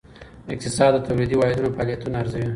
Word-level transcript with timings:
اقتصاد 0.53 0.91
د 0.95 1.05
تولیدي 1.07 1.35
واحدونو 1.37 1.73
فعالیتونه 1.75 2.15
ارزوي. 2.21 2.47